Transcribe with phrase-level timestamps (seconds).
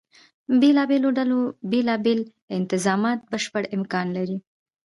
[0.61, 1.39] بېلابېلو ډلو
[1.71, 2.21] بیلا بیل
[2.57, 4.37] انظامات بشپړ امکان لري.